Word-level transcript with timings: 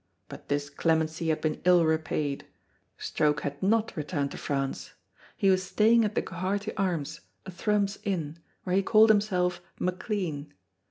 But 0.29 0.49
this 0.49 0.71
clemency 0.71 1.27
had 1.27 1.41
been 1.41 1.61
ill 1.63 1.85
repaid. 1.85 2.47
Stroke 2.97 3.41
had 3.41 3.61
not 3.61 3.95
returned 3.95 4.31
to 4.31 4.37
France. 4.39 4.93
He 5.37 5.51
was 5.51 5.61
staying 5.61 6.03
at 6.03 6.15
the 6.15 6.23
Quharity 6.23 6.73
Arms, 6.75 7.21
a 7.45 7.51
Thrums 7.51 7.99
inn, 8.03 8.39
where 8.63 8.75
he 8.75 8.81
called 8.81 9.11
himself 9.11 9.61
McLean. 9.77 10.55